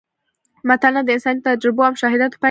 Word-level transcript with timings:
متلونه 0.67 1.01
د 1.03 1.09
انساني 1.15 1.39
تجربو 1.49 1.85
او 1.85 1.91
مشاهداتو 1.95 2.31
پایله 2.31 2.31
ده 2.31 2.37